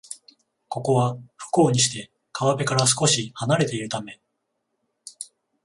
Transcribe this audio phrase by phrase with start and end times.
[0.67, 4.19] ここは、不幸にして川辺から少しはなれているため